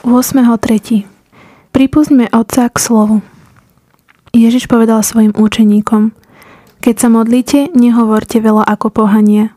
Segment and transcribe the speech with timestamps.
[0.00, 1.04] 8.3.
[1.76, 3.20] Pripustme Otca k slovu.
[4.32, 6.16] Ježiš povedal svojim učeníkom,
[6.80, 9.52] keď sa modlíte, nehovorte veľa ako pohania.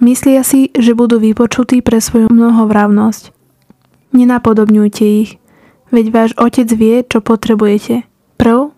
[0.00, 3.36] Myslia si, že budú vypočutí pre svoju mnohovravnosť.
[4.16, 5.36] Nenapodobňujte ich,
[5.92, 8.08] veď váš Otec vie, čo potrebujete.
[8.40, 8.72] Prv,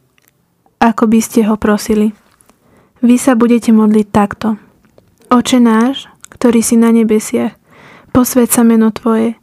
[0.82, 2.10] ako by ste ho prosili.
[3.06, 4.58] Vy sa budete modliť takto.
[5.30, 7.54] Oče náš, ktorý si na nebesiach,
[8.10, 9.38] posved sa meno Tvoje,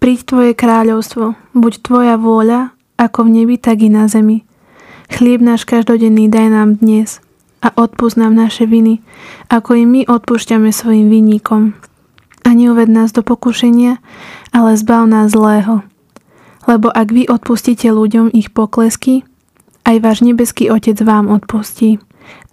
[0.00, 4.48] Príď Tvoje kráľovstvo, buď Tvoja vôľa, ako v nebi, tak i na zemi.
[5.10, 7.20] Chlieb náš každodenný daj nám dnes
[7.60, 9.04] a odpúsť nám naše viny,
[9.52, 11.76] ako i my odpúšťame svojim vinníkom.
[12.40, 14.00] A neuved nás do pokušenia,
[14.56, 15.84] ale zbav nás zlého.
[16.64, 19.28] Lebo ak vy odpustíte ľuďom ich poklesky,
[19.84, 22.00] aj váš nebeský Otec vám odpustí.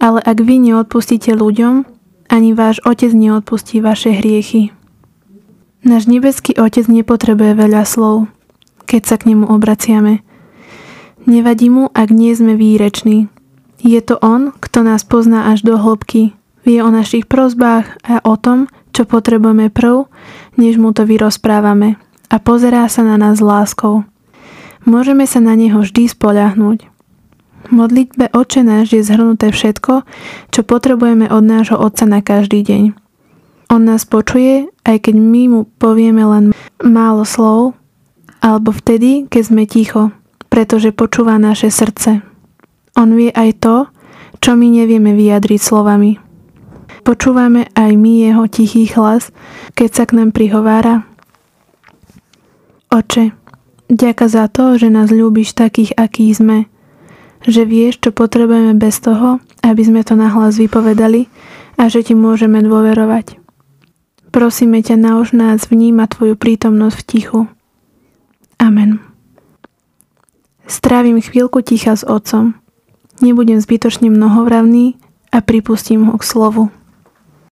[0.02, 1.86] Ale ak vy neodpustíte ľuďom,
[2.28, 4.76] ani váš Otec neodpustí vaše hriechy.
[5.86, 8.26] Náš nebeský Otec nepotrebuje veľa slov,
[8.90, 10.26] keď sa k nemu obraciame.
[11.28, 13.30] Nevadí mu, ak nie sme výreční.
[13.78, 16.34] Je to On, kto nás pozná až do hĺbky.
[16.66, 20.10] Vie o našich prozbách a o tom, čo potrebujeme prv,
[20.58, 21.94] než mu to vyrozprávame.
[22.26, 24.02] A pozerá sa na nás s láskou.
[24.82, 26.90] Môžeme sa na Neho vždy spoľahnúť.
[27.68, 30.02] V modlitbe Oče náš je zhrnuté všetko,
[30.50, 33.07] čo potrebujeme od nášho Otca na každý deň.
[33.68, 36.44] On nás počuje, aj keď my mu povieme len
[36.80, 37.76] málo slov,
[38.40, 40.08] alebo vtedy, keď sme ticho,
[40.48, 42.24] pretože počúva naše srdce.
[42.96, 43.76] On vie aj to,
[44.40, 46.16] čo my nevieme vyjadriť slovami.
[47.04, 49.30] Počúvame aj my jeho tichý hlas,
[49.76, 51.04] keď sa k nám prihovára.
[52.88, 53.36] Oče,
[53.92, 56.72] ďaká za to, že nás ľúbiš takých, akí sme.
[57.44, 61.28] Že vieš, čo potrebujeme bez toho, aby sme to nahlas vypovedali
[61.76, 63.47] a že ti môžeme dôverovať.
[64.28, 67.40] Prosíme ťa, nauž nás vnímať Tvoju prítomnosť v tichu.
[68.60, 69.00] Amen.
[70.68, 72.52] Strávim chvíľku ticha s Otcom.
[73.24, 75.00] Nebudem zbytočne mnohovravný
[75.32, 76.62] a pripustím ho k slovu.